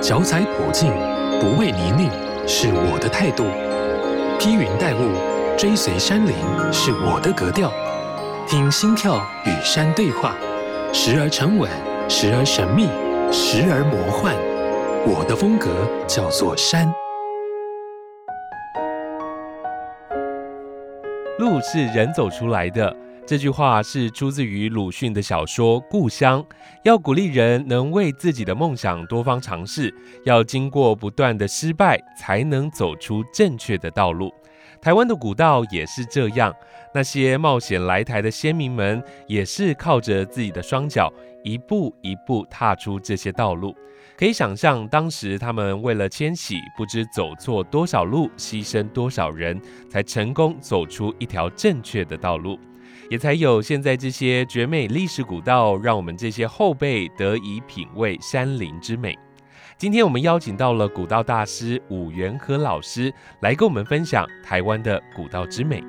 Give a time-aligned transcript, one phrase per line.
[0.00, 0.92] 脚踩普径，
[1.40, 2.08] 不畏泥泞，
[2.46, 3.44] 是我的态度；
[4.38, 5.10] 披云戴雾，
[5.56, 6.34] 追随山林，
[6.72, 7.72] 是我的格调。
[8.46, 10.36] 听心跳与山对话，
[10.92, 11.68] 时而沉稳，
[12.08, 12.86] 时而神秘，
[13.32, 14.34] 时而魔幻。
[15.04, 15.68] 我的风格
[16.06, 16.90] 叫做山。
[21.40, 22.94] 路是人走出来的。
[23.28, 26.42] 这句话是出自于鲁迅的小说《故乡》，
[26.82, 34.32] 要鼓励人能为自己的梦想多方尝试，要经过不断的失败，才能走出正确的道路。
[34.80, 36.50] 台湾的古道也是这样，
[36.94, 41.12] 那些冒险来台的先民们，也是靠着自己的双脚，
[41.44, 43.76] 一步一步踏出这些道路。
[44.16, 49.60] 可以想象，当时他们为了迁徙，不知走错多少路，牺牲多少人，
[49.90, 52.58] 才成功走出一条正确的道路。
[53.10, 59.18] 也才有现在这些绝美历史古道，让我们这些后辈得以品味山林之美。
[59.78, 65.82] 今天我们邀请到了古道大师伍元和老师，来跟我们分享台湾的古道之美。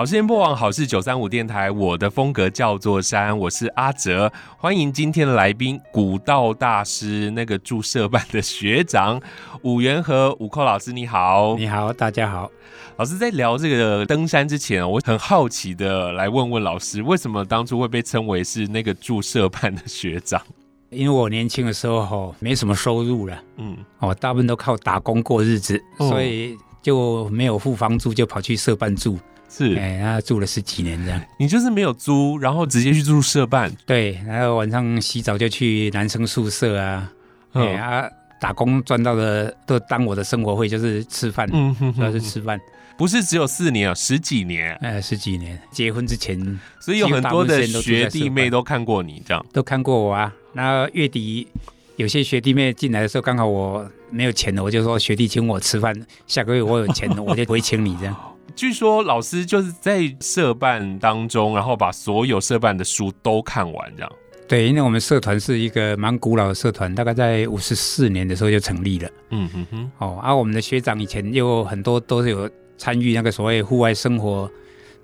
[0.00, 9.20] 好事播网，好事九三五电台，我的风格叫做山，我是阿哲，欢迎今天的来宾，古道大师，那个注社办的学长
[9.60, 12.50] 伍元和伍寇老师，你好，你好，大家好。
[12.96, 20.40] 老师在聊这个登山之前，我很好奇的来问问老师，为什么当初会被称为是那个注社办的学长？
[20.88, 29.18] 因为我年轻的时候吼没什么收入了，嗯，我，大部分都靠打工过日子，嗯、所以就没有付房租，就跑去社办住。
[29.50, 31.20] 是，哎、欸，然后住了十几年这样。
[31.36, 33.70] 你就是没有租，然后直接去住社办。
[33.84, 37.12] 对，然后晚上洗澡就去男生宿舍啊，
[37.52, 38.08] 哎、嗯欸、啊，
[38.40, 42.60] 打工赚到的都当我的生活费，就是吃饭，嗯哼，主要是吃饭。
[42.96, 44.72] 不是只有四年啊，十几年。
[44.82, 46.38] 哎、欸，十几年，结婚之前，
[46.80, 50.32] 所以有很多的学弟妹都看过你这样，都看过我啊。
[50.52, 51.48] 然后月底
[51.96, 55.94] 有些学弟妹进来的时候，刚好我没有钱了，我就说学弟请我吃饭，
[56.26, 58.14] 下个月我有钱了，我就不会请你这样。
[58.60, 64.12] 据说老师就是在社办当中，然后把所有社办的书都看完，这样。
[64.46, 69.08] 对，因为我们社团是一个蛮古老的社团，大概在五十四年的时候就成立了。
[69.30, 69.90] 嗯哼哼。
[69.96, 74.50] 哦，而、啊、我们的学长以前又很多都是有参与那个所谓户外生活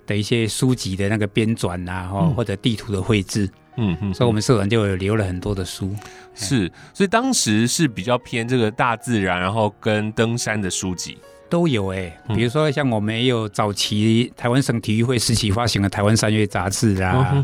[0.05, 3.49] 的一些书籍的那个编纂啊，哦、嗯，或者地图的绘制。
[3.77, 5.91] 嗯哼，所以我们社团就有留了很多的书。
[6.35, 11.17] 是，所以当时是比较偏这个大自然，然后跟登山的书籍。
[11.49, 17.43] 都有哎、欸，比如说像我们也有早期台湾省体育会时期发行的《台湾三月》杂志啊，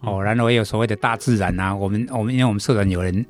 [0.00, 3.24] 哦，然后也有所谓的大自然啊，我们我们因为我们社团有人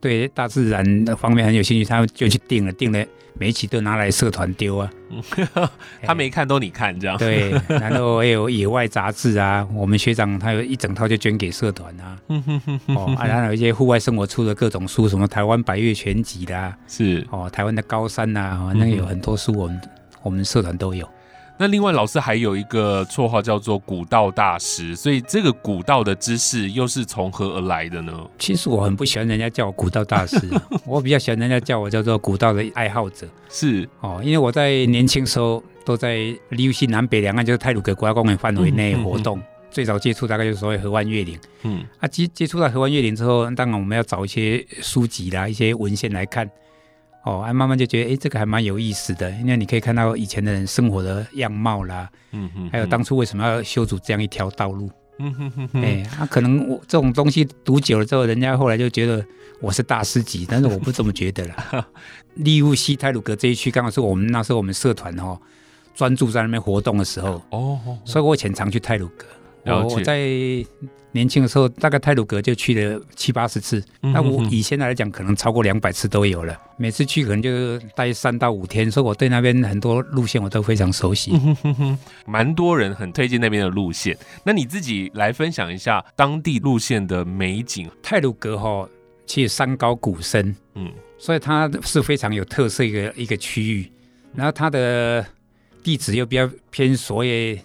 [0.00, 3.04] 对大自然的方面很有兴趣，他们就去订了，订了。
[3.38, 4.90] 每一期都拿来社团丢啊，
[6.02, 7.16] 他没看都你看这样。
[7.16, 12.18] 对，然后还有野外杂志啊，我们学长他有一整套就捐给社团啊。
[12.94, 19.80] 哦，啊，然后有一些户外生活出的各种书，什么台湾百岳全集啦，是哦，台湾的高山呐、啊，那个有很多书，我们
[20.22, 21.08] 我们社团都有。
[21.60, 28.18] 那另外老师还有一个绰号叫做古道大师，所以这个古道的知识又是从何而来的呢？
[28.38, 30.38] 其实我很不喜欢人家叫我古道大师，
[30.86, 33.28] 我比较喜欢人家叫我叫做古道的爱好者。
[33.50, 41.38] 是哦，因为我在年轻时候都在离西南北两岸就是泰鲁阁国家公园范围内活动，嗯嗯嗯、最早接触大概就是所谓合欢月岭。
[41.64, 46.50] 嗯，啊接接触到合欢月岭之后，当然我们要找一些书籍啦、一些文献来看。
[47.24, 59.22] 哦，哎，慢慢就觉得，哎，这个还蛮有意思的，因为你可以看到以前的人生活的样貌啦，嗯哼，还有当初为什么要修筑这样一条道路，嗯哼哼哼，哎，那可能我这种东西读久了之后，人家后来就觉得
[59.60, 61.86] 我是大师级，但是我不这么觉得了。
[62.36, 65.38] 利物西泰鲁阁这一区刚好是我们那时候我们社团哦
[65.94, 69.10] 专注在那边活动的时候，哦，所以我以前常去太鲁
[69.64, 69.76] 阁。
[69.76, 70.18] 我我在
[71.12, 73.84] 年轻的时候，大概泰鲁阁就去了七八十次。
[74.00, 76.56] 那我以现在来讲，可能超过两百次都有了。
[76.76, 81.32] 每次去可能就待三到五天，所以我对那边很多路线我都非常熟悉。
[82.26, 84.16] 蛮多人很推荐那边的路线。
[84.44, 87.90] 那你自己来分享一下当地路线的美景。
[88.00, 88.88] 泰鲁阁哈，
[89.26, 93.90] 其实山高谷深，嗯，所以它是非常有特色一个一个区域。
[94.32, 95.26] 然后它的
[95.82, 97.60] 地址又比较偏所谓。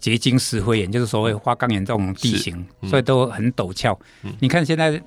[0.00, 3.98] 结晶石灰岩就是所谓花岗岩这种地形，嗯、所以都很陡峭。
[4.22, 5.00] 嗯、你看现在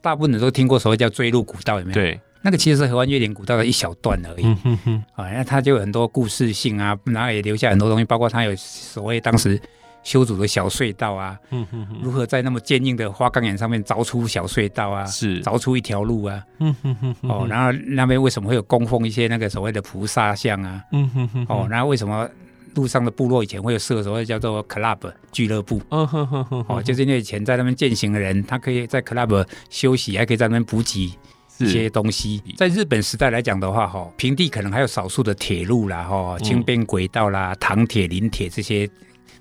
[0.00, 1.94] 大部分人都听过所谓叫坠入古道，有没有？
[1.94, 4.44] 对，那个其实是合欢月岭古道的一小段而已。
[4.44, 5.04] 嗯哼哼。
[5.14, 9.60] 啊，那它就有很多故事性啊，然后也留下很多东西，包括它有所谓当时
[10.02, 11.98] 修筑的小隧道啊，嗯哼哼。
[12.02, 15.04] 如何在那么坚硬的花岗岩上面凿出小隧道啊？
[15.06, 16.44] 是，凿出一条路啊。
[16.58, 17.16] 嗯哼哼。
[17.22, 20.82] 哦，然后那边为什么会有供奉一些那个所谓的菩萨像啊？
[20.92, 21.46] 嗯哼哼。
[21.48, 22.28] 哦，然后为什么？
[22.76, 31.10] 路上的部落以前会有设所谓叫做 club 俱乐部，哦，就是因为以前在那边践行的人，他可以在 club 休息，还可以在那边补给
[31.58, 32.42] 一些东西。
[32.56, 38.88] 在日本时代来讲的话，哈，平地可能还有少数的铁路啦，哈，轻便轨道啦，糖铁、林铁这些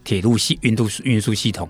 [0.04, 1.68] 铁路系运输运输系统，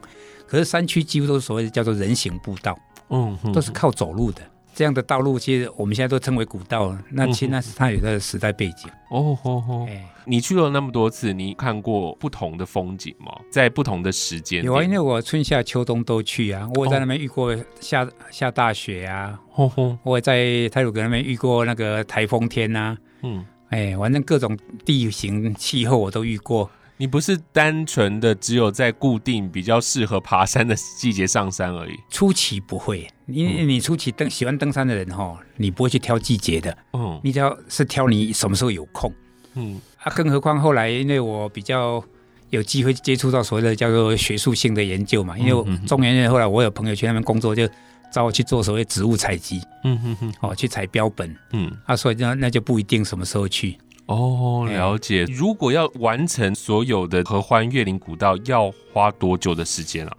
[0.47, 2.77] 可是山区几乎都是所谓的叫做人行步道，
[3.09, 4.41] 嗯，都是靠走路的。
[4.75, 6.95] 这样的道路，其实我们现在都称为古道。
[7.09, 8.91] 那其实那是它有个时代背景。
[9.09, 9.87] 哦哦哦！
[10.27, 13.31] 你去了那么多次，你看过不同的风景吗？
[13.49, 14.63] 在不同的时间？
[14.63, 16.67] 有啊，因为我春夏秋冬都去啊。
[16.75, 19.39] 我也在那边遇过下、哦、下大雪啊。
[19.55, 22.97] 哦哦、我也在泰鲁格那边遇过那个台风天呐、啊。
[23.23, 23.45] 嗯。
[23.69, 26.69] 哎，反正各种地形气候我都遇过。
[26.97, 31.93] 你不是单纯的只有在固定比较适合爬山的季节上山而已。
[32.09, 36.77] 初期不会，因为你初期登喜欢登山的人哈，你不会去挑季节的。
[36.93, 39.11] 嗯，你只要是挑你什么时候有空。
[39.55, 42.03] 嗯，啊，更何况后来因为我比较
[42.49, 47.67] 有机会接触到所谓的叫做学术性的研究嘛，因为中研院后来我有朋友去那边工作，就
[48.11, 49.61] 找我去做所谓植物采集。
[49.83, 51.35] 嗯哼哼，哦，去采标本。
[51.51, 53.77] 嗯，啊，所以那那就不一定什么时候去。
[54.05, 55.23] 哦，了解。
[55.23, 60.15] 如果要完成所有的合欢月林古道，要花多久的时间啊？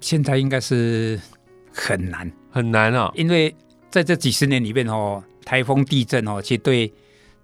[0.00, 1.18] 现在应该是
[1.72, 3.10] 很难，很难啊！
[3.14, 3.54] 因为
[3.88, 6.92] 在这几十年里面哦，台风、地震哦，其实对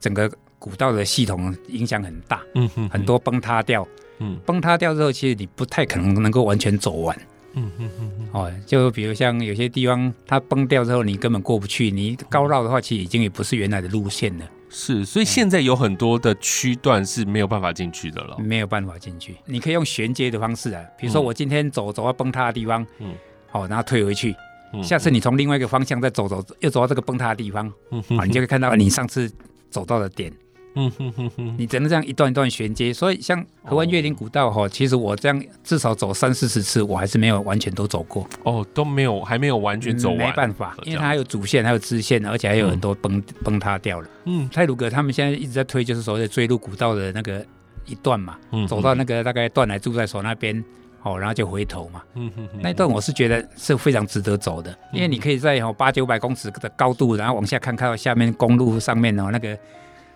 [0.00, 0.30] 整个
[0.64, 2.42] 古道的系统影响很大。
[2.54, 3.86] 嗯哼，很多崩塌掉。
[4.18, 7.14] 嗯，崩塌掉之后，其实你不太可能能够完全走完。
[7.52, 8.28] 嗯哼哼哼。
[8.32, 11.90] 哦，就比如像有些地方它崩掉之后，你根本过不去。
[11.90, 14.48] 你高绕的话，其实已经也不是原来的路线了。
[14.70, 19.36] 是，所以现在有很多的区段是没有办法进去的了，没有办法进去。
[19.44, 23.12] 你可以用衔接的方式啊，比如说我今天走走到崩塌的地方，嗯，
[23.50, 24.34] 好，然后退回去，
[24.82, 29.30] 下次你从另外一个方向再走走，又走到这个崩塌的地方，嗯，啊，你就会看到你上次
[29.70, 30.32] 走到的点。
[30.76, 38.28] 嗯哼哼哼，你只能这样一段一段衔接，所以像河湾月岭古道哈，哦、其实我这样至少走三四十次，我还是没有完全都走过。
[38.42, 40.18] 哦，都没有，还没有完全走完。
[40.18, 44.08] 嗯、没办法，因为它还有主线，还有支线，而且还有很多崩、嗯、崩塌掉了。
[44.24, 47.44] 嗯，太鲁阁他们现在一直在推，就是所谓的锥麓古道的那个
[47.86, 50.64] 一段嘛，嗯、走到那个大概断崖住在所那边，
[51.04, 52.02] 哦，然后就回头嘛。
[52.14, 59.56] 嗯哼哼，那一段我是觉得是非常值得走的，因为你可以在哦八九百公尺的高度，然后往下看，看到下面公路上面哦那个。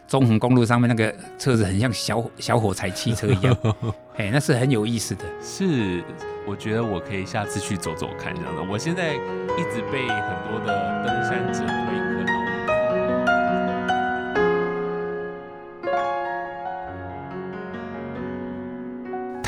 [0.08, 3.56] 中横公路上面那个车子很像小小火柴汽车一样，
[4.16, 5.24] 哎，那是很有意思的。
[5.42, 6.02] 是，
[6.46, 8.62] 我觉得我可以下次去走走看这样的。
[8.62, 11.60] 我现在一直被很多的登山者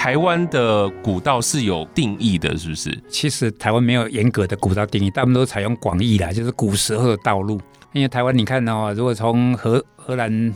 [0.00, 2.99] 台湾的古道是有定义的，是不是？
[3.11, 7.61] 其实台湾没有严格的古道定义，大部分都采用广义啦，就是古时候的道路。
[7.93, 10.55] 因为台湾，你看哦，如果从荷荷兰、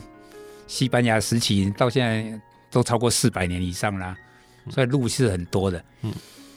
[0.65, 4.17] 西班牙时期到现在，都超过四百年以上啦，
[4.71, 5.79] 所以路是很多的。
[6.01, 6.11] 嗯，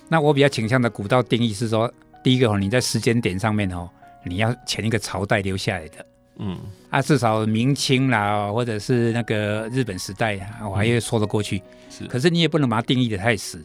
[0.09, 1.93] 那我比较倾向的古道定义是说，
[2.25, 3.87] 第一个哦，你在时间点上面哦，
[4.25, 6.07] 你要前一个朝代留下来的。
[6.39, 6.59] 嗯，
[6.91, 11.63] 啊，至少明清啦，或者是那个日本时代，我还会说得过去。
[11.91, 13.63] 是，可是你也不能把它定义的太死，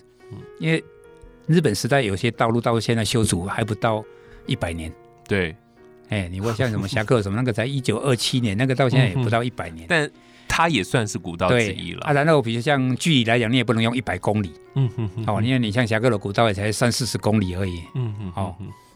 [0.59, 0.83] 因为
[1.47, 4.03] 日本时代有些道路到现在修筑还不到
[4.45, 4.91] 一百年。
[5.27, 5.55] 对。
[6.09, 10.07] 哎，你问像什么侠客什么那个才 一九二七年，那个到现在也不到一百年，但
[10.47, 12.01] 它也算是古道之一了。
[12.01, 18.55] 啊，然后比如像距离来讲，你也不能用一百公里，嗯哼，哦，因为你像侠客的古道也才三四十公里而已，嗯哼，哦，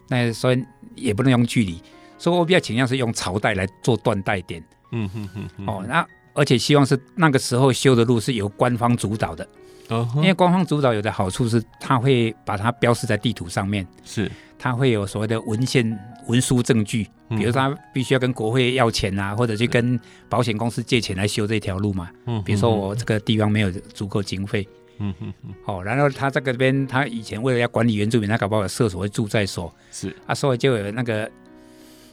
[0.10, 0.64] 那所以
[0.96, 1.82] 也不能用距离，
[2.18, 9.48] 所以我比较倾向是用朝代来做断代点，嗯哼哼，哦，那而且希望是那个时候修的路是由官方主导的，
[9.90, 14.32] 哦，因为官方主导有的好处是，他会把它标示在地图上面，是。
[14.60, 15.88] 他会有所谓的文献、
[16.26, 22.10] 文书证据，比如说他必须要跟国会要钱啊，或者去跟保险公司借钱来修这条路嘛。
[22.26, 24.68] 嗯，比如说我这个地方没有足够经费。
[24.98, 29.72] 嗯哼哼，哦，然后他这个边，他以前为了要管理原住民，他搞不好有设所谓住在所。
[29.92, 30.14] 是。
[30.26, 31.30] 啊，所以就有那个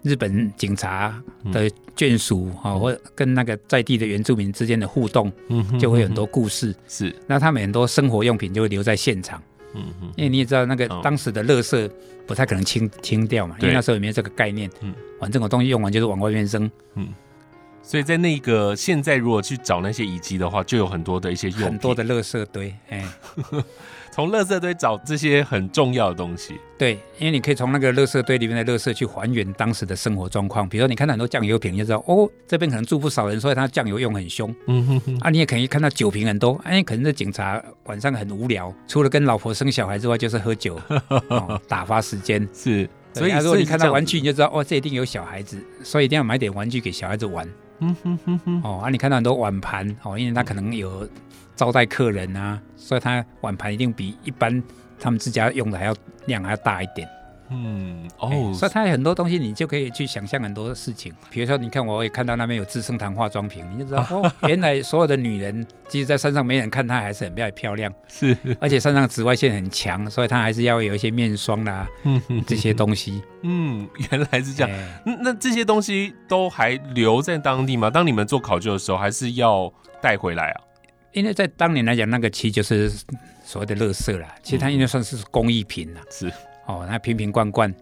[0.05, 1.21] 日本警察
[1.51, 6.73] 的眷属啊，或跟那个在地的原住民之间的互动，嗯，就会有很多故事。
[6.87, 9.43] 是，那他们很多生活用品就会留在现场。
[9.75, 11.91] 嗯嗯，因为你也知道那个当时的垃圾
[12.27, 14.71] 不太可能清清掉嘛，因为那时候也没有这个概念。
[14.83, 16.71] 嗯，反正我东西用完就是往外面扔。
[16.97, 17.09] 嗯，
[17.83, 22.75] 所以在那个现在如果去找那些遗迹的话，就有很多的一些用很多的垃圾堆。
[22.91, 23.05] 哎。
[24.15, 30.69] 从垃圾堆找这些很重要的东西，对，因为你可以从那个垃圾堆里面的垃圾去还原当时的生活状况。
[30.69, 34.55] 比如说，你看到很多酱油瓶，你就知道哦，这边可能住不少人，所以他酱油用很凶。
[34.69, 35.19] 嗯哼哼。
[35.19, 40.81] 啊，你也可以看到酒瓶很多，哎，可能这警察晚上很无聊，除了跟老婆生小孩之外，就是喝酒，
[41.29, 42.49] 哦、打发时间。
[42.53, 47.45] 是，所以如果你看到玩具，你就知道哦，这一定有小孩子，所以一定要买点玩具给小孩子玩。
[47.81, 48.61] 嗯哼哼哼。
[48.63, 51.09] 哦，啊，你看到很多碗盘哦，因为他可能有
[51.57, 54.63] 招待客人啊，所以他碗盘一定比一般
[54.99, 55.95] 他们自家用的还要
[56.27, 57.09] 量还要大一点。
[57.51, 61.13] 嗯哦、欸，所以它有很多东西，你就可以去想象很多事情。
[61.31, 67.93] 比如说，你看，我也看到那边有资生堂化妆品，你就知道 哦，原来所有的女人，即使在山上没人看她，还是很漂漂亮。
[68.09, 73.23] 是，而且山上紫外线很强，所以她还是要有一些面霜啦，嗯这些东西。
[73.43, 74.79] 嗯，原来是这样。
[75.05, 77.91] 欸、那这些东西都还留在当地吗？
[77.91, 79.71] 当你们做考究的时候，还是要
[80.01, 80.61] 带回来啊？
[81.13, 82.91] 因为在当年来讲，那个漆就是
[83.45, 84.35] 所谓的垃圾啦。
[84.43, 86.01] 其实它应该算是工艺品了。
[86.11, 86.33] 是。
[86.67, 87.73] 哦，那瓶瓶罐罐，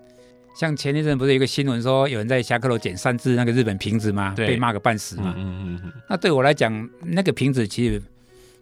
[0.55, 4.35] 像前一阵不是有一个新闻说有人在侠客楼捡三只那个日本瓶子吗？
[4.37, 5.33] 对被骂个半死嘛。
[5.37, 5.93] 嗯嗯嗯。
[6.09, 8.03] 那对我来讲，那个瓶子其实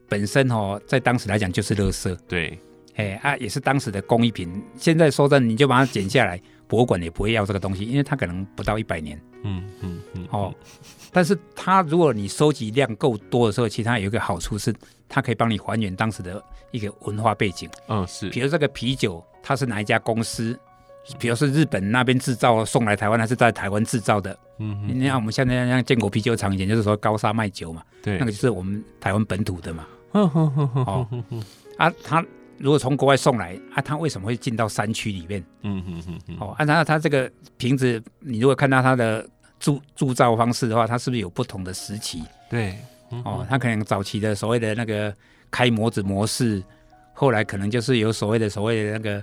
[0.09, 2.17] 本身哦，在当时来讲就是垃圾。
[2.29, 2.59] 对。
[2.97, 4.63] 哎啊，也是当时的工艺品。
[4.77, 9.19] 现在说真的，你就把它捡下来，博物馆也不会要这个东西，因为它可能不到一百年。
[9.43, 10.27] 嗯嗯嗯。
[10.31, 10.55] 哦，
[11.11, 14.75] 但是它如果你收集量够多的时候，其实它有一个好处是，
[15.09, 17.71] 它可以帮你还原当时的一个文化背景。
[17.89, 18.29] 嗯，是。
[18.29, 19.25] 比如这个啤酒。
[19.43, 20.59] 它是哪一家公司？
[21.19, 24.39] 比如是日本那边制造送来台湾，还是在台湾制造的？
[24.59, 29.87] 嗯，你看我们现在像建国啤酒厂，以前就是说高沙卖酒嘛，对，那个就是我们台湾本土的嘛。
[30.13, 30.31] 哦，
[30.87, 31.09] 哦，
[31.79, 32.25] 啊，他
[32.59, 35.43] 如果从国外送来，啊，他为什么会进到山区里面？
[35.63, 36.37] 嗯哼哼哼。
[36.39, 39.27] 哦，按照他这个瓶子，你如果看到它的
[39.59, 42.23] 铸铸造方式的话，它是不是有不同的时期？
[42.51, 42.77] 对，
[43.25, 45.13] 哦，它可能早期的所谓的那个
[45.51, 46.63] 开模子模式。
[47.21, 49.23] 后来可能就是有所谓的所谓的那个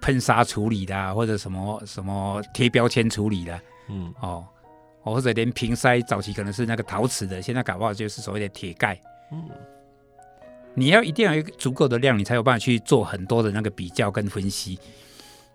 [0.00, 3.60] 喷砂处理的，啊，或者什么什么贴标签处理的，
[3.90, 4.48] 嗯哦，
[5.02, 8.98] 或者连瓶塞早期可能是那个陶瓷的，现在搞不好就是所谓的铁盖。
[9.30, 9.44] 嗯，
[10.72, 14.78] 你要一定要有足够的量，你才有办法去做很多的那个比较跟分析。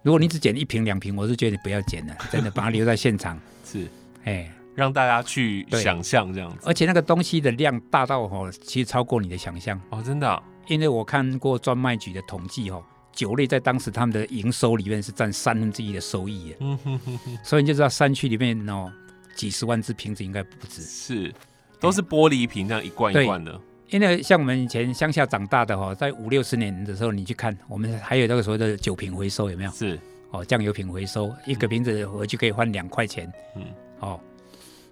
[0.03, 3.36] 如果你只捡一瓶两瓶，我是觉得你不要捡了，真的把它留在现场。
[3.65, 3.88] 是，
[4.25, 6.60] 哎，让大家去想象这样子。
[6.65, 10.43] 而且那个东西的量大到哦，其实超过你的想象哦，真的，哦。
[10.69, 18.91] 因为我看过专卖局的统计，哦，酒类在当时他们的营收里面是占三分之一的收益，嗯哼哼哼，所以你就知道山区里面哦，
[19.35, 21.33] 几十万只瓶子应该不止，是，
[21.79, 23.59] 都是玻璃瓶这样一罐一罐的。
[23.89, 29.71] 因为像我们以前乡下长大的哈，在五六十年的时候，你去看，我们还有那个所谓的酒瓶回收有没有？
[29.71, 29.99] 是，
[30.29, 33.65] 哦，酱油瓶回收，一个瓶子回去可以换两块钱，嗯，
[34.01, 34.19] 哦，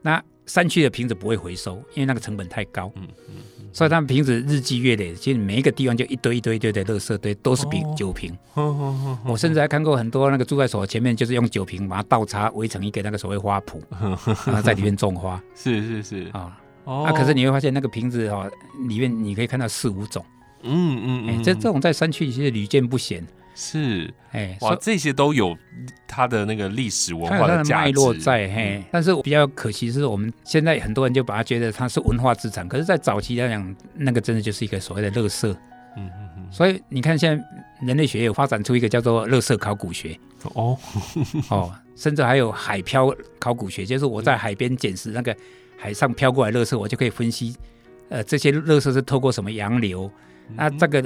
[0.01, 0.23] 那。
[0.47, 2.89] 山区的瓶子不会回收，因为那个成本太高。
[2.95, 8.35] 嗯嗯，嗯，所以他们瓶子日积月累，其实每一个地方就一堆一堆一堆的垃圾堆，都是瓶酒瓶。
[9.25, 13.79] 我甚至还看过很多那个住在所前面，就是用酒瓶把它倒插围成一个那个所谓花圃，
[14.47, 15.41] 然后在里面种花。
[15.55, 18.49] 是是是啊，哦，那可是你会发现那个瓶子哦，
[18.87, 20.25] 里面你可以看到四五种。
[20.63, 23.23] 嗯嗯嗯，这这种在山区其实屡见不鲜。
[23.59, 25.57] 是，哎，哇，这些都有
[26.07, 28.83] 它的那个历史文化的脉络在，嘿。
[28.91, 35.47] 但是比较可惜是我们现在很多人就把它觉得它是文化资产，可是，在早期来讲，那个真的就是一个所谓的垃圾。
[35.95, 36.47] 嗯嗯嗯。
[36.51, 37.43] 所以你看，现在
[37.81, 40.15] 人类学有发展出一个叫做垃圾考古学。
[40.53, 40.77] 哦
[41.49, 45.35] 哦，甚至还有海漂考古学，就是我在海边捡拾那个
[45.79, 47.55] 海上漂过来垃圾，我就可以分析，
[48.09, 50.11] 呃，这些垃圾是透过什么洋流，
[50.55, 51.03] 那这个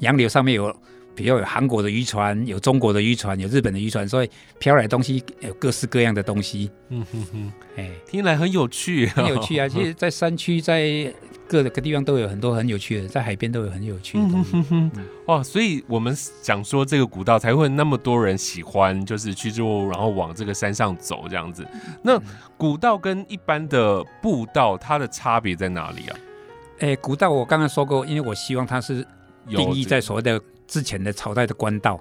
[0.00, 0.76] 洋流上面有。
[1.14, 6.70] 比如有韩国的渔船，有中国的渔船，有日本的渔船，所以飘来的东西有各式各样的东西。
[6.88, 9.68] 嗯哼哼，哎，听起来很有趣，很有趣啊！
[9.68, 11.12] 其实， 在山区，在
[11.46, 14.50] 各个地方都有很多很有趣的，在海边都有很有趣的东西。
[14.54, 15.42] 嗯哼哼，哇！
[15.42, 21.66] 所以我们讲说这个古道才会那么多人喜欢，就是去做，然后往这个山上走这样子。
[22.02, 22.20] 那
[22.56, 26.16] 古道跟一般的步道，它的差别在哪里啊？
[26.80, 29.06] 哎，古道我刚刚说过，因为我希望它是
[29.48, 30.40] 定义在所谓的。
[30.66, 32.00] 之前的朝代的官道，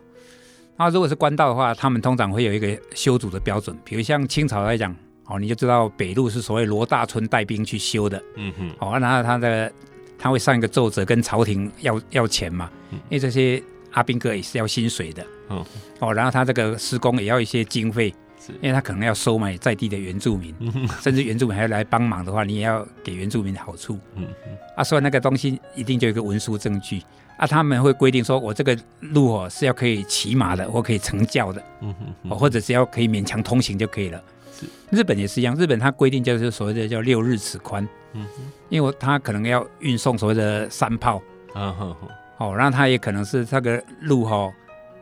[0.78, 9.72] 那如果是官道的话，他们通常会有一个修筑的标准，比如像清朝来讲，哦，你就知道北路是所谓罗大春带兵去修的，嗯哼，哦，然后他的
[10.18, 15.64] 他会上一个奏折跟朝廷要要钱嘛，因为这些阿兵哥也是要薪水的，嗯，
[16.00, 18.52] 哦，然后他这个施工也要一些经费，是。
[18.54, 20.56] 因为他可能要收买在地的原住民，
[21.02, 27.02] 甚至原住民还要来帮忙的话，你也要给原住民好处，嗯哼，啊，所以那个东西一定就有一个文书证据。
[27.44, 34.24] 啊，他们会规定说，我这个路哦是要可以骑马的，或可以乘轿的，嗯哼，或者只要可以勉强通行就可以了。
[34.58, 41.22] 是，日本也是一样，日本它规定就是所谓的叫六日尺宽，嗯哼，因为它可能要运送所谓的山炮，
[41.54, 42.08] 嗯哼哼，
[42.38, 44.54] 哦，然后它也可能是这个路哈、哦，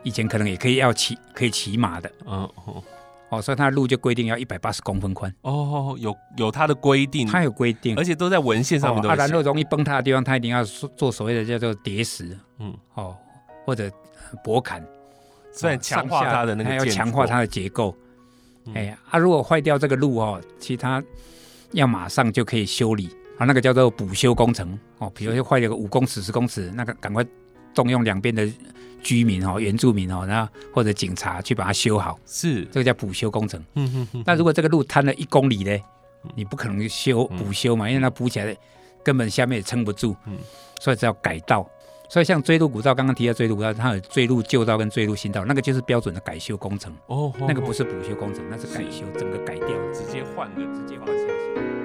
[0.02, 2.82] 以前可能也可以要骑，可以骑马的，嗯哼。
[3.32, 5.34] 哦，所以它的路就规定要一百八十公分宽。
[5.40, 9.08] 哦，有有它的规定，它有规定，而且都在文献上面都。
[9.08, 13.16] 啊，然后容易崩塌的地方，它一定要做所谓的叫做叠石，嗯，哦，
[13.64, 13.90] 或者
[14.44, 14.84] 薄坎，
[15.50, 17.96] 所以强化它的那个，它要强化它的结构。
[18.74, 21.02] 哎呀，啊，如果坏掉这个路哦，其他
[21.70, 23.08] 要马上就可以修理
[23.38, 25.10] 啊，那个叫做补修工程哦。
[25.14, 27.24] 比如说坏了个五公尺、十公尺，那个赶快
[27.72, 28.46] 动用两边的
[29.02, 33.62] 居民哦、原住民哦，然后或者警察去把它修好，是这个叫补修工程。
[33.74, 34.22] 嗯哼哼。
[34.26, 35.78] 那如果这个路瘫了一公里呢，
[36.34, 38.56] 你不可能修补修嘛，因为它补起来
[39.02, 40.38] 根本下面也撑不住，嗯，
[40.80, 41.68] 所以只要改道。
[42.08, 46.94] 所以像追路古道，刚刚提到追路古道，它有追路旧道跟追路新道，那个就是标准的改修工程。
[47.06, 51.81] 哦，那个不是补修工程，那是改修，整个改掉，直接换个，直接换下去。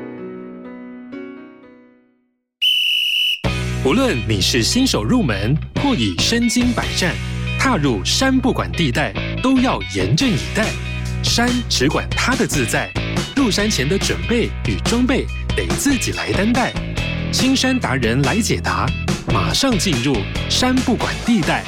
[3.85, 7.15] 无论你是新手入门，或已身经百战，
[7.59, 10.65] 踏入山不管地带，都要严阵以待。
[11.23, 12.91] 山只管它的自在，
[13.35, 16.73] 入山前的准备与装备，得自己来担待。
[17.31, 18.87] 青山达人来解答。
[19.31, 20.15] 马上进入
[20.49, 21.63] 山不管地带。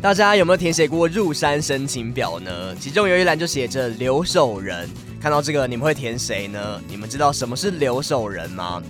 [0.00, 2.74] 大家有没有填写过入山申请表呢？
[2.76, 4.88] 其中有一栏就写着留守人。
[5.20, 6.80] 看到这个，你们会填谁呢？
[6.88, 8.82] 你们知道什么是留守人吗？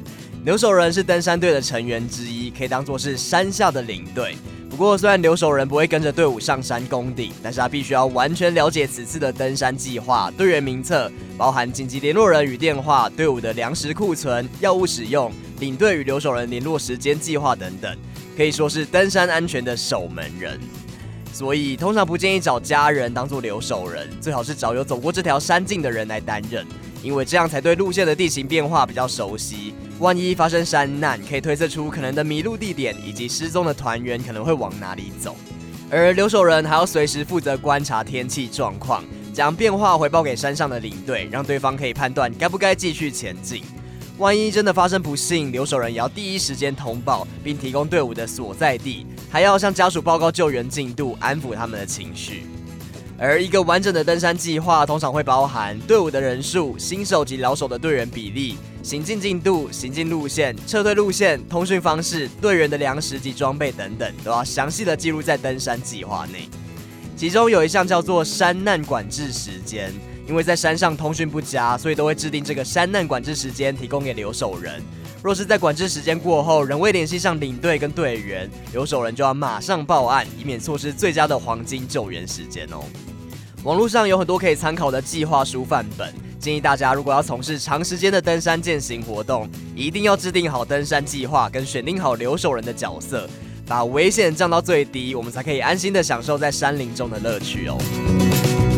[0.45, 4.37] 留守人是登山队的成员之一，可以当做是山下的领队。
[4.71, 17.93] 不过，虽然留守人不会跟着队伍上山攻顶，但是他必须要完全了解此次的登山计划、队员名册，包含紧急联络人与电话、队伍的粮食库存、药物使用、领队与留守人联络时间计划等等，
[18.37, 20.61] 可以说是登山安全的守门人。
[21.33, 26.67] 所以，通常不建议找家人当做留守人，最好是找有走过这条山径的人来担任。
[27.03, 35.35] 因为这样才对路线的地形变化比较熟悉，万一发生山难，可以推测出可能的迷路地点以及失踪的团员可能会往哪里走。
[35.91, 43.63] 而留守人还要随时负责观察天气状况，将变化回报给山上的领队，让对方可以判断该不该继续前进。
[44.19, 52.45] 万一真的发生不幸，留守人也要第一时间通报，并提供队伍的所在地，还要向家属报告救援进度，安抚他们的情绪。
[53.17, 66.49] 而一个完整的登山计划通常会包含队伍的人数、新手及老手的队员比例、行进进度、行进路线、撤退路线、通讯方式、队员的粮食及装备等等，都要详细的记录在登山计划内。
[67.15, 69.93] 其中有一项叫做山难管制时间，
[70.27, 74.83] 因为在山上通讯不佳，所以都会制定这个山难管制时间，提供给留守人。
[75.23, 82.81] 若是在管制时间过后仍未联系上领队跟队员，留守人就要马上报案，以免错失最佳的黄金救援时间哦。
[83.65, 93.29] 网络上有很多可以参考的计划书范本，建议大家如果要从事长时间的登山健行活动，一定要制定好登山计划，跟选定好留守人的角色，
[93.67, 98.70] 把危险降到最低，我们才可以安心的享受在山林中的乐趣哦。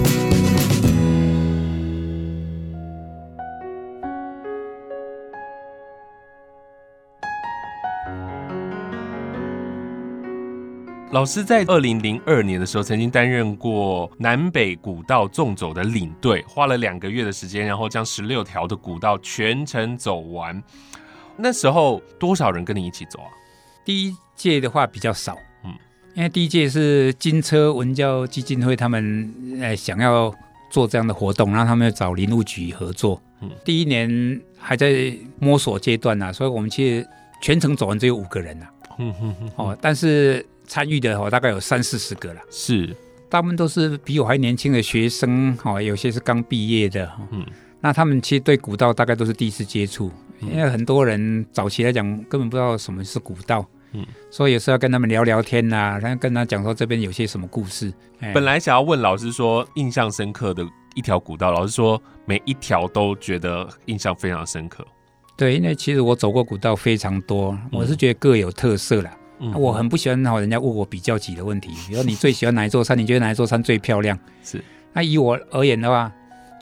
[11.12, 20.61] 老师在二零零二年的时候，曾经担任过南北古道纵走的领队，花了两个月的时间，然后将十六条的古道全程走完。
[21.37, 23.29] 那时候多少人跟你一起走啊？
[23.85, 25.75] 第一届的话比较少，嗯，
[26.14, 30.35] 因为第一届是金车文教基金会他们呃想要
[30.70, 33.20] 做这样的活动，然后他们要找林务局合作。
[33.42, 37.07] 嗯，第一年还在摸索阶段呐，所以我们其实
[37.42, 38.66] 全程走完只有五个人呐。
[38.98, 40.46] 嗯哼哼，哦，但是。
[40.73, 42.97] 参与的哦，大概有三四十个了，是，
[43.29, 47.45] 大部分都是比我还年轻的学生，哈，有些是刚毕业的，嗯，
[47.79, 57.93] 那他们其实对古道大概都是第一次接触，嗯，因为很多人早期来讲根本不知道什么是古道，嗯，所以有时候要跟他们聊聊天呐，然后跟他讲说这边有些什么故事。
[58.33, 64.83] 本来想要问老师说印象深刻的一条古道，老师说每一条都觉得印象非常深刻。
[65.37, 69.11] 对，因为其实我走过古道非常多，我是觉得各有特色啦。
[69.13, 69.19] 嗯、
[69.55, 71.70] 我很不喜欢哈，人家问我比较级的问题。
[71.87, 72.96] 比如说你最喜欢哪一座山？
[72.96, 74.18] 你觉得哪一座山最漂亮？
[74.44, 74.62] 是。
[74.92, 76.12] 那以我而言的话，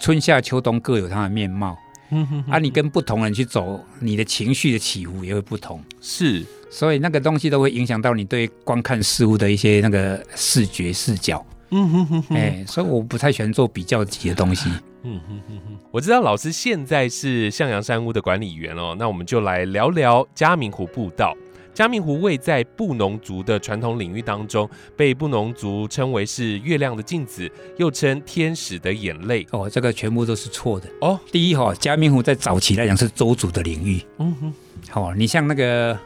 [0.01, 1.77] 春夏秋冬各有它的面貌。
[2.11, 2.53] 嗯哼，哼。
[2.53, 5.83] 啊，你跟不同人去走，你的情绪的起伏也会不同。
[6.01, 6.45] 是。
[6.71, 11.45] 所以那个东西都会影响到你对观看事物的一些那个视觉视角。
[11.71, 12.37] 嗯哼哼，哼。
[12.37, 14.71] 哎，所以我不太喜欢做比较级的东西。
[15.03, 15.79] 嗯哼哼哼。
[15.91, 21.37] 我知道老师现在是向阳山屋的管理员哦，那我们就来聊聊嘉明湖步道。
[21.73, 29.47] 嘉明湖位在布农族的传统领域当中，被布农族称为是月亮的镜子，又称天使的眼泪。
[29.53, 31.19] 哦，这个全部都是错的哦。
[31.33, 34.03] 第一哈，嘉明湖在早期来讲是周族的领域。
[34.19, 34.53] 嗯哼，
[34.91, 35.99] 好，你像那个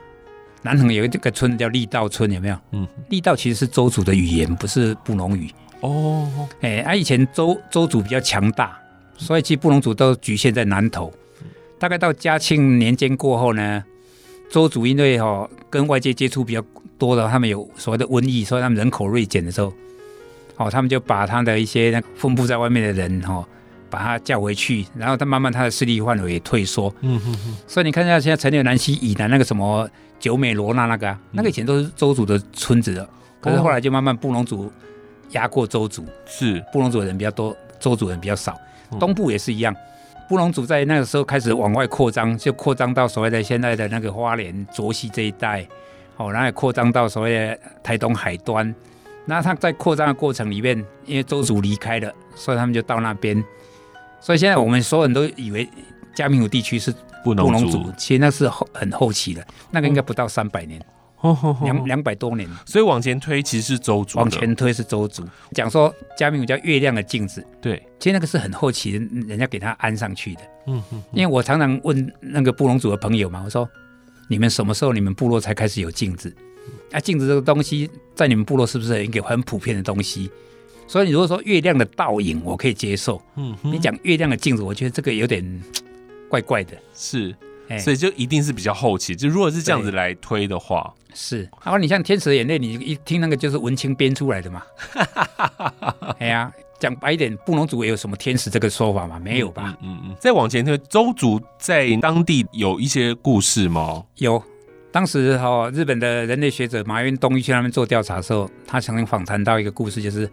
[0.62, 2.56] 南横有一个村叫力道村，有没有？
[2.72, 5.50] 嗯，力道其实是周族的语言，不是布农语。
[5.80, 8.78] 哦，哎，啊，以前周周族比较强大，
[9.16, 11.12] 所以其实布农族都局限在南投。
[11.78, 13.84] 大概到嘉庆年间过后呢，
[14.50, 16.62] 邹族因为哈跟外界接触比较
[16.98, 19.72] 多的，他们有所谓的瘟疫，所以他们人口锐减的时候，
[20.56, 23.44] 哦，他们就把他的一些那分布在外面的人哈，
[23.90, 26.94] 把他叫回去，然后他慢慢他的势力范围也退缩。
[27.00, 27.56] 嗯哼哼。
[27.66, 29.88] 所以你看一下现在陈留南溪以南那个什么
[30.20, 33.08] 九美罗那那个、啊，那个以前都是周族的村子的，
[33.40, 34.70] 可是后来就慢慢布农族
[35.30, 38.56] 压过周族，是布农族的人比较多，周族人比较少。
[39.00, 39.74] 东部也是一样，
[40.28, 45.66] 布农族在那个时候开始往外扩张，就扩张到所谓的现在的那个花莲卓溪这一带，
[46.16, 48.74] 哦，然后扩张到所谓的台东海端。
[49.26, 53.42] 那他在扩张的过程里面，因为周族离开了，所以他们就到那边。
[54.20, 55.68] 所以现在我们所有人都以为
[56.14, 60.80] 嘉明湖地区是布农族，其实那是后很后期的，那个应该不到三百年，
[61.64, 62.48] 两 两百多年。
[62.66, 65.24] 所以往前推其实是周族，往前推是周族。
[65.52, 70.40] 讲说嘉明有叫月亮的镜子，对，其实那个是很后期的，人家给他安上去的。
[70.66, 73.68] 嗯哼，因为我常常问那个布隆族的朋友嘛，我说
[74.28, 76.34] 你们什么时候你们部落才开始有镜子？
[76.92, 80.30] 啊，镜子这个东西在你们部落是不是一个很普遍的东西？
[80.86, 83.20] 所以你如果说月亮的倒影，我可以接受。
[83.36, 85.62] 嗯哼，你讲月亮的镜子，我觉得这个有点
[86.28, 86.76] 怪怪的。
[86.94, 87.34] 是，
[87.78, 89.14] 所以就一定是比较后期。
[89.16, 91.48] 就如果是这样子来推的话，是。
[91.62, 94.62] 然后你像《天使的眼泪》，你一听那个就是文青编出来的嘛。
[96.18, 99.18] 哎呀，讲白一点，布农族也有什么天使这个说法吗？
[99.18, 99.76] 没有吧？
[99.82, 100.16] 嗯嗯。
[100.20, 104.04] 再往前推，邹族在当地有一些故事吗？
[104.16, 104.42] 有。
[104.92, 110.30] 当时哈，日本的人类学者马渊东一去那边做调查的时候，他曾经访谈到一个故事，就是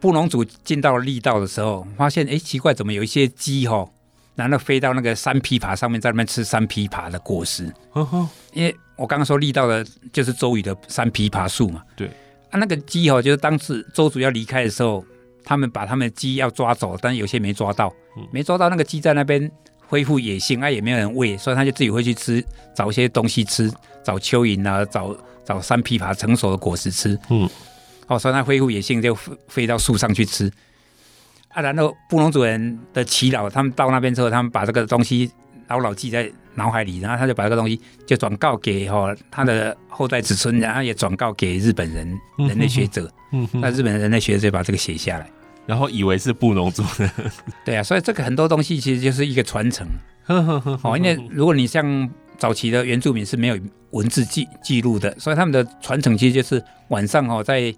[0.00, 3.88] 布农族进到力道的时候，发现哎奇怪，怎么有一些鸡哈，
[4.34, 7.72] 然后飞到那个山枇杷上面，在那边吃山枇杷的果实。
[7.90, 11.82] 呵呵，因为我刚刚说立到的就是周瑜的山枇杷树嘛。
[11.96, 12.08] 对
[12.50, 15.04] 啊，那个鸡哦，就是当时周主要离开的时候，
[15.44, 17.92] 他们把他们的鸡要抓走，但有些没抓到，
[18.32, 19.50] 没抓到那个鸡在那边。
[19.90, 22.40] 恢复野性啊，也没有人喂，所以他就自己会去吃，
[22.76, 23.68] 找一些东西吃，
[24.04, 27.18] 找蚯蚓啊，找找山枇杷成熟的果实吃。
[27.28, 27.50] 嗯，
[28.06, 29.12] 哦，所以他恢复野性就
[29.48, 30.48] 飞到树上去吃。
[31.50, 35.30] 啊，然后布农族人的祈祷，他们到那边之后，他们把这个东西
[35.68, 43.10] 牢牢记在脑海里，然后他就把这个东西就转告给哈他的后代子孙，然后也转告给日本人人类学者。
[43.32, 45.30] 嗯，那日本人人类学者就把这个写下来。
[45.66, 47.08] 然后以为是布农族的，
[47.64, 49.86] 对啊，所以这个很多东西其实就是一个传承。
[50.26, 53.56] 哦，因为如果你像早期的原住民是没有
[53.90, 57.72] 文字记记录的，所以他们的传承其实就是晚上哦在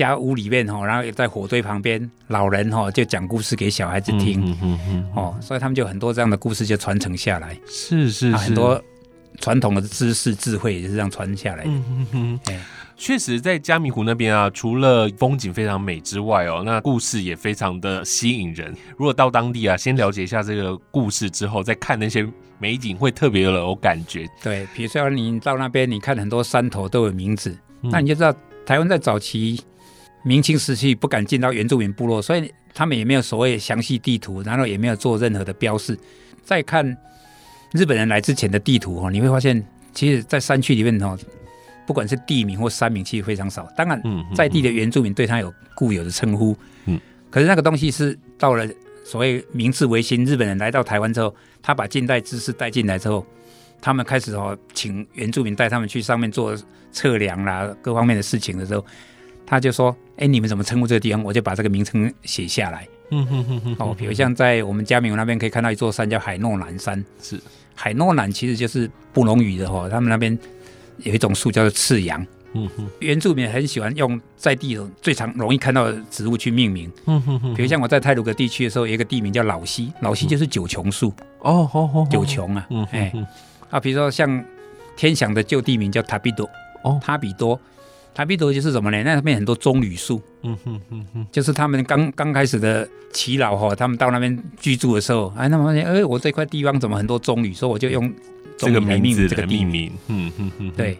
[0.00, 4.56] 家屋里面哦，然后在火堆旁边，老人哦就讲故事给小孩子听。
[5.14, 7.54] 哦，所以他们就很多这样的故事就传承下来。
[7.66, 8.82] 是是是，很多
[9.40, 12.40] 传统的知识智慧也是这样传下来的。
[12.96, 18.74] 确实，在嘉明湖那边啊，除了风景非常美之外哦，那故事也非常的吸引人。
[18.96, 22.26] 如果到当地啊，先了解一下这个故事之后，再看那些
[22.58, 24.26] 美景，会特别有感觉。
[24.42, 28.34] 对，比如说你到那边，你看很多山头都有名字，嗯、那你就知道
[28.64, 29.58] 台湾在早期
[30.22, 35.98] 明清时期不敢进到原住民部落，所以他们也没有所谓详细地图，然后也没有做任何的标示。
[36.42, 36.84] 再看
[37.72, 41.18] 日本人来之前的地图哦，你会发现，其实，在山区里面哦。
[41.86, 43.66] 不管是地名或山名，其实非常少。
[43.76, 44.00] 当然，
[44.32, 46.56] 在地的原住民对他有固有的称呼。
[46.84, 48.64] 嗯，可是那个东西是到了
[49.04, 53.26] 所谓明治维新，日本人来到台湾之后，他把近代知识带进来之后，
[53.80, 56.56] 他们开始哦，请原住民带他们去上面做
[56.92, 58.86] 测量啦，各方面的事情的时候，
[59.44, 61.22] 他就说：“哎，你们怎么称呼这个地方？
[61.24, 63.76] 我就把这个名称写下来。”嗯哼哼哼。
[63.80, 67.40] 哦，比如像在我们嘉明湖那边可以看到一座山叫海诺兰山，是
[67.74, 70.38] 海诺兰其实就是布隆语的哦，他们那边。
[71.02, 72.20] 有一种树叫做赤杨，
[72.52, 77.54] 嗯哼，原住民很喜欢用在地的最常容易看到的植物去命名，嗯哼哼。
[77.54, 83.10] 比如像我在泰鲁格地区的时候，有一个地名叫老西，老西就是九琼树，哦，好好，九琼啊，嗯，哎，
[83.70, 84.44] 啊，比如说像
[84.94, 86.46] 天祥的旧地名叫塔比多，
[86.82, 87.58] 哦，塔比多，
[88.14, 89.02] 塔比多就是什么呢？
[89.02, 98.12] 那边很多棕榈树，嗯哼哼哼，就是他们刚刚开始的耆老哈，他们到那边居住的时候，哎，他们发现，哎，我这块地方怎么很多棕榈，所以我就用。
[98.62, 100.98] 这个名字的命名，嗯哼哼，对，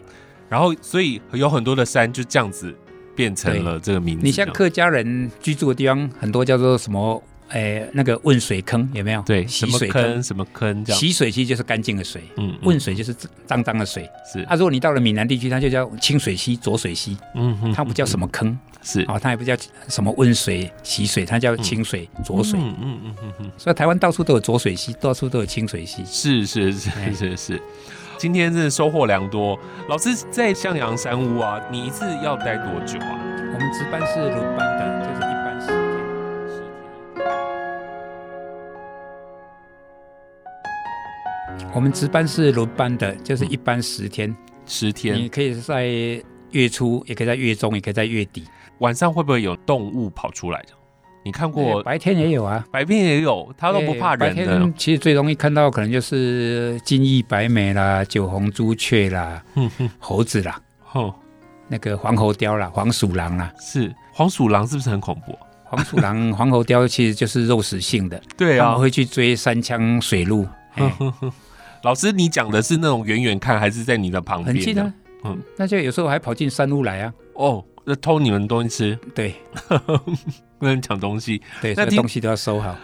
[0.49, 2.75] 然后所以有很多的山就这样子
[3.15, 4.25] 变成了这个名字。
[4.25, 7.21] 你像客家人居住的地方，很多叫做什么？
[7.51, 9.21] 哎，那个汶水坑有没有？
[9.23, 10.85] 对，洗水坑什么坑？
[10.85, 13.13] 洗水其实就是干净的水，嗯，汶水就是
[13.45, 14.09] 脏脏的水。
[14.31, 19.55] 是啊，如果你到了闽南地区，它就叫清水溪、浊水溪，嗯哼，它不叫什么坑，是啊，它也不叫
[19.87, 23.51] 什么汶水、洗水，它叫清水、浊水，嗯嗯嗯嗯。
[23.57, 26.03] 所以台湾到处都有浊水溪，到处都有清水溪。
[26.05, 27.61] 是是是是是。
[28.17, 29.59] 今天真的收获良多。
[29.89, 33.19] 老师在向阳山屋啊，你一次要待多久啊？
[33.53, 35.00] 我们值班是轮班的，
[41.73, 44.35] 我们值班是轮班的，就是一般十天。
[44.65, 45.15] 十天。
[45.15, 45.85] 你可以在
[46.51, 48.43] 月初，也可以在月中，也可以在月底。
[48.79, 50.61] 晚上会不会有动物跑出来？
[51.23, 51.81] 你看过？
[51.83, 54.45] 白天也有啊，白天也有，它都不怕人的。
[54.45, 60.59] 白天其实最容易看到可能就是金翼白眉啦、酒红朱雀啦、嗯猴子啦、
[60.91, 61.13] 哦，
[61.69, 63.49] 那个黄喉貂啦、黄鼠狼啦。
[63.59, 65.37] 是黄鼠狼是不是很恐怖？
[65.63, 70.45] 黄鼠狼、 黄喉貂其实就是肉食性的，对啊，会去追山羌水鹿。
[71.83, 74.55] 老师，你讲的是那种远远看，还是在你的旁边？
[74.55, 77.13] 很近啊，嗯，那就有时候还跑进山屋来啊。
[77.33, 77.63] 哦。
[77.83, 79.33] 那偷你们东西吃，对，
[80.59, 82.77] 不能抢东西，对，那东西都要收好。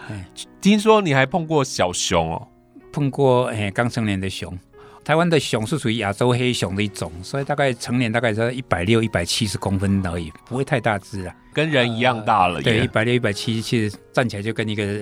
[0.60, 2.48] 听说你还碰过小熊哦，
[2.92, 4.58] 碰过哎，刚成年的熊。
[5.04, 12.56] 台湾的熊是属于亚洲黑熊的一种，所以大概成年大概在一百六、一百七十公分而已，不会太大只啊，跟人一样大了。
[12.56, 15.00] 呃、对，一百六、一百七，其实站起来就跟一个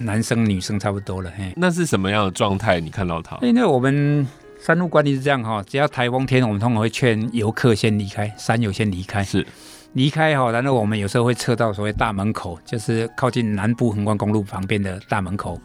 [0.00, 1.30] 男生、女生差不多了。
[1.36, 2.80] 嘿，那是什么样的状态？
[2.80, 3.38] 你看到它？
[3.42, 4.26] 因为我们。
[4.62, 9.24] 山路管理是这样哈，只要台风天，我们通常会劝游客先离开，山友先离开。
[9.24, 9.46] 是，
[9.94, 15.58] 离开哈，然后我们有时候会撤到所谓大门口，就是靠近南部横贯公路旁边的大门口。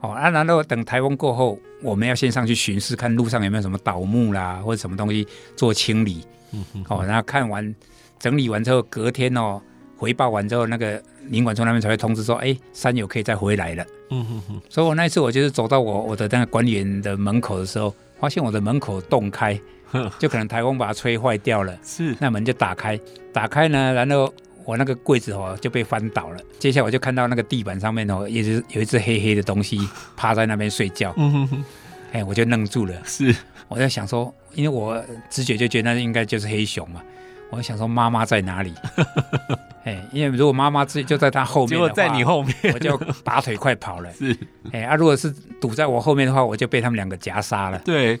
[0.00, 6.26] 哦，啊，然后等台风过后，我们要先上去巡视，看路上有没有什么倒木啦，或者什么东西做清理。
[6.50, 6.84] 嗯哼。
[6.88, 7.72] 哦，然后看完
[8.18, 9.62] 整理完之后，隔天哦
[9.96, 13.84] 回报完之后，那个林管处那边才会通知说，哎，山友可以再回来了。
[14.10, 14.60] 嗯哼哼。
[14.68, 17.94] 所以我那一次我就是走到我我的那个管理员的门口的时候。
[18.18, 19.60] 发现我的门口洞开，
[20.18, 21.78] 就可能台风把它吹坏掉了。
[21.84, 22.98] 是，那门就打开，
[23.30, 24.32] 打开呢，然后
[24.64, 26.40] 我那个柜子哦就被翻倒了。
[26.58, 29.86] 接下来我就看到那个地板上面哦，一直有一只黑黑的东西
[30.16, 31.12] 趴在那边睡觉。
[31.18, 31.64] 嗯哼哼，
[32.12, 32.94] 哎，我就愣住了。
[33.04, 33.36] 是，
[33.68, 37.02] 我在想说，因为我直觉就觉得那应该就是黑熊嘛。
[37.50, 38.74] 我想说妈妈在哪里？
[39.84, 44.12] 哎，因为如果妈妈自己就在他后面，结果在你后面，我就拔腿快跑了。
[44.18, 44.36] 是，
[44.72, 45.30] 哎啊，如果是
[45.60, 47.78] 堵在我后面的话，我就被他们两个夹杀了。
[47.84, 48.18] 对，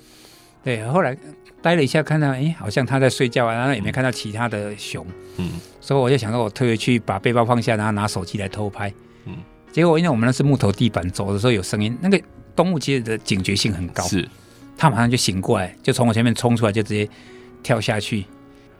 [0.62, 1.16] 对，后来
[1.60, 5.04] 待了一下，看到哎，好像他在睡觉啊，然后也没看到其他的熊。
[5.38, 8.92] 嗯，所以我就想说，我退回去把背包放下，然后拿手机来偷拍。
[9.24, 9.36] 嗯，
[9.72, 12.20] 结果因为我们那是木头地板，走的时候有声音，那个
[12.54, 14.28] 动物其实的警觉性很高，是，
[14.78, 17.08] 它马上就醒过来，就从我前面冲出来，就直接
[17.64, 18.24] 跳下去。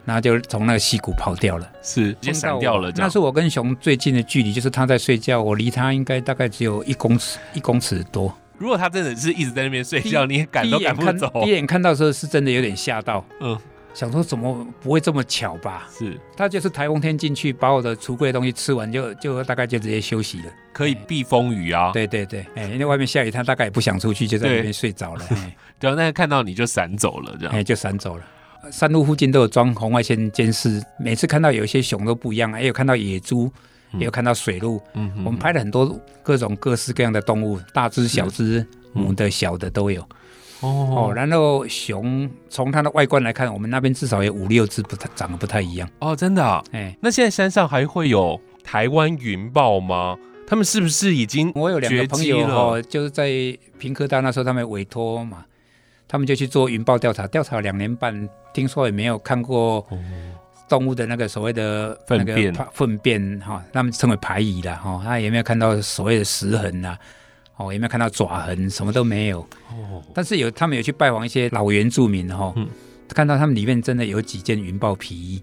[0.06, 2.90] 然后就从那个溪谷跑掉了，是直接闪掉了。
[2.96, 8.34] 那是我跟熊最近的距离，就是他在睡觉，我离他应该大概只有一公尺，一公尺多。
[8.56, 11.30] 如果他真的是一直在那边睡觉，你也赶都赶不走。
[11.42, 13.58] 第一眼看到的时候是真的有点吓到，嗯，
[13.92, 15.86] 想说怎么不会这么巧吧？
[15.90, 21.90] 是，他就是台风天进去，把我的橱柜的东西吃完就，就就大概就直接休息了，可以避风雨啊。
[21.92, 25.26] 对对对，哎，因为外面下雨，他大概也不想出去，就在那边睡着了。
[25.78, 28.24] 对，那看到你就闪走了，这样，哎，就闪走了。
[28.70, 33.50] 山路附近都有装红外线监视，每次看到有一些熊都不一样，也有看到野猪，
[33.94, 34.80] 也有看到水鹿。
[34.94, 40.02] 嗯，我们拍了很多各种各式各样的动物，大只、小只、母的、小的都有。
[40.60, 45.88] 哦哦，然后熊从它的外观来看，我们那边至少有五六只不太长得不太一样。
[46.00, 46.62] 哦，真的啊？
[46.72, 50.16] 哎，那现在山上还会有台湾云豹吗？
[50.46, 51.52] 他们是不是已经？
[51.54, 53.28] 我有两个朋友哦，就是在
[53.78, 55.44] 平科大那时候，他们委托嘛。
[56.08, 59.86] 他们就去做云豹调查，调查两年半，听说也没有看过
[60.68, 66.96] 动物的那个所谓的粪便粪便哈，他们称为排遗的哈，他也没有看到所谓的石痕呐，
[67.56, 69.40] 哦，也没有看到爪痕，什么都没有。
[69.70, 72.52] 哦，但是有他们有去拜访一些老原住民哈，
[73.08, 75.42] 看到他们里面真的有几件云豹皮衣，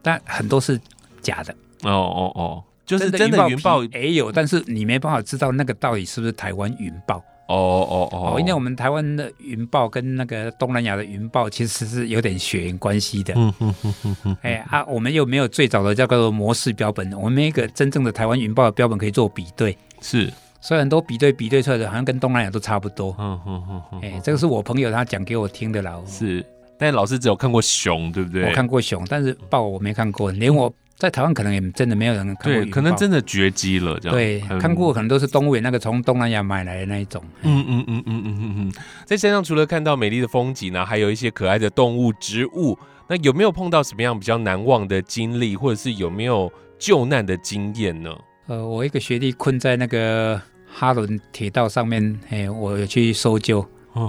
[0.00, 0.80] 但很多是
[1.20, 1.52] 假的。
[1.82, 7.22] 哦哦哦，就是真的云豹也有，但是你没办法知道那个到底是不是台湾云豹。
[7.52, 8.40] 哦哦哦！
[8.40, 13.34] 因为我们台湾的云豹跟那个东南亚的云豹其实是有点血缘关系的。
[13.36, 14.36] 嗯嗯嗯嗯嗯。
[14.42, 19.76] 哎啊，我们又没有最早的叫做模式标本，我们没有一个真正的台湾云豹的标本可以做比对。
[20.00, 23.14] 是，所以很多比对比对出来的，好像跟东南亚都差不多。
[23.18, 24.00] 嗯嗯嗯嗯。
[24.02, 26.00] 哎，这个是我朋友他讲给我听的啦。
[26.06, 26.44] 是，
[26.78, 28.48] 但是老师只有看过熊，对不对？
[28.48, 30.72] 我看过熊，但是豹我没看过，连我。
[30.96, 34.16] 在台湾可能也真的没有人看过，对，可能真的绝迹了这样。
[34.16, 37.22] 对，看过可能都是动物园那个从东南亚买来的那一种。
[37.42, 38.72] 嗯嗯嗯嗯嗯嗯嗯。
[39.04, 42.78] 在山上除了看到美丽的风景呢，还有一些可爱的动物、植物。
[43.08, 48.10] 那有没有碰到什么样比较难忘的经历，或者是有没有救难的经验呢？
[48.46, 50.40] 呃，我一个学弟困在那个
[50.72, 53.66] 哈伦铁道上面，哎，我有去搜救，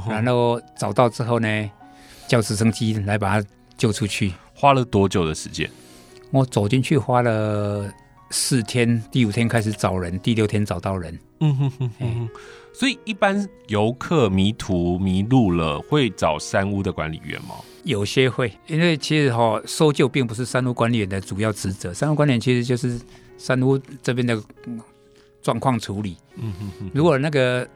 [0.07, 1.69] 然后找到之后呢，
[2.27, 4.31] 叫直升机来把他救出去。
[4.53, 5.69] 花了多久的时间？
[6.33, 7.87] 我走进去花了
[8.31, 11.17] 四天，第五天开始找人，第六天找到人。
[11.41, 12.29] 嗯哼哼，哼，
[12.73, 17.53] 所以一般游客迷途迷路了，会找山屋的管理员吗？
[17.83, 22.99] 有些会，因为其实哈、哦，搜救并不是山屋管理员的主要职责，山屋管理员其实就是
[23.37, 24.41] 山屋这边的
[25.43, 26.17] 状况处理。
[26.37, 27.67] 嗯哼哼，如果那个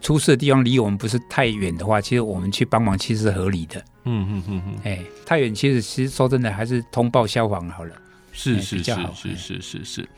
[0.00, 3.84] 出事的地方离我们不是太远的话，其实我们去帮忙其实是合理的。
[4.04, 7.94] 嗯哼哼哼，哎，太远其实其实说真的还是通报消防好了。
[8.36, 10.08] 是是是是是是是，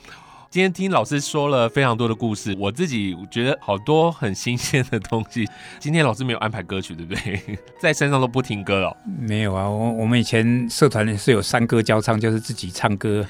[0.50, 5.48] 今天听老师说了非常多的故事，我自己觉得好多很新鲜的东西。
[5.78, 7.40] 今天老师没有安排歌曲，对不对？
[7.80, 8.96] 在山上都不听歌哦。
[9.18, 13.26] 没有啊，我我们以前社团是有山歌交唱，就是自己唱歌。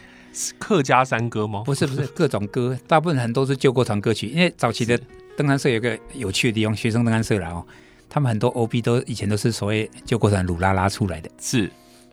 [0.59, 1.63] 客家山歌吗？
[1.65, 4.29] 不是不是， 各种歌，大部分很多是救国团歌曲。
[4.29, 4.99] 因为早期的
[5.37, 7.67] 登山社有个有趣的地方，学生登山社啦哦，
[8.09, 11.69] 他们很多 OB 都以前都是所谓救国团鲁拉拉出来的，是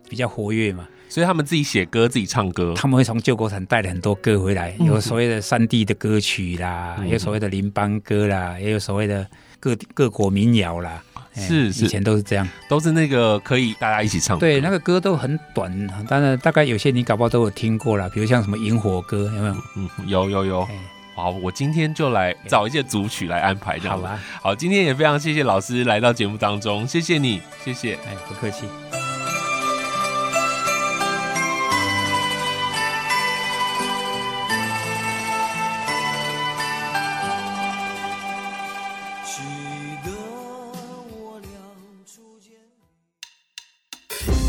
[0.08, 2.74] 比较活跃嘛，所以他们自己写歌，自己唱歌。
[2.76, 9.26] 他们会从救国团带了很多歌回来，有所谓的山地的歌曲啦，嗯、有所谓的林邦歌啦，也有所谓的
[9.58, 11.02] 各各国民谣啦。
[11.34, 14.38] 是，是，以前都是这样，都是那个可以大家一起唱。
[14.38, 15.70] 对，那个歌都很短，
[16.08, 19.56] 当然大概有些你搞不好都有听过了，比如像什么萤火歌，有没有？
[19.76, 20.68] 嗯，有有有。
[21.14, 23.96] 好，我今天就来找一些组曲来安排，这样。
[23.96, 24.18] 好吧。
[24.42, 27.94] 好，今天也非常谢谢老师来到节目当中，谢谢你，谢谢。
[28.06, 28.66] 哎，不客气。